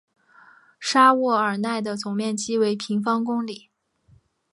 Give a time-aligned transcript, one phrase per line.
[0.79, 3.69] 沙沃尔奈的总面积为平方公里。